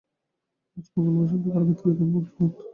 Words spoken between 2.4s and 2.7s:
পান।